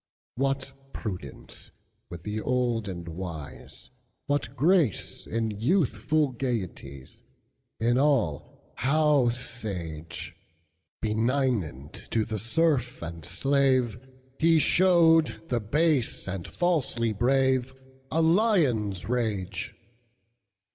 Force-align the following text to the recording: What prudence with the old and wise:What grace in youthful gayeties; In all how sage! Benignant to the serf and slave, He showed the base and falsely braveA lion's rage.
What 0.33 0.71
prudence 0.93 1.69
with 2.09 2.23
the 2.23 2.41
old 2.41 2.87
and 2.87 3.07
wise:What 3.07 4.55
grace 4.55 5.27
in 5.27 5.51
youthful 5.51 6.29
gayeties; 6.31 7.23
In 7.79 7.99
all 7.99 8.71
how 8.77 9.29
sage! 9.29 10.33
Benignant 11.03 11.93
to 12.09 12.25
the 12.25 12.39
serf 12.39 13.03
and 13.03 13.23
slave, 13.23 13.99
He 14.39 14.57
showed 14.57 15.47
the 15.49 15.59
base 15.59 16.27
and 16.27 16.47
falsely 16.47 17.13
braveA 17.13 17.73
lion's 18.11 19.07
rage. 19.07 19.75